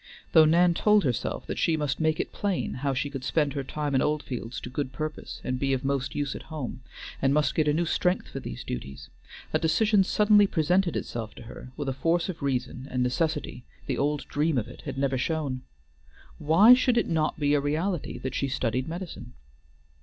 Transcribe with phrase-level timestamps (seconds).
[0.31, 3.63] Though Nan told herself that she must make it plain how she could spend her
[3.63, 6.81] time in Oldfields to good purpose and be of most use at home,
[7.21, 9.11] and must get a new strength for these duties,
[9.53, 13.99] a decision suddenly presented itself to her with a force of reason and necessity the
[13.99, 15.61] old dream of it had never shown.
[16.39, 19.33] Why should it not be a reality that she studied medicine?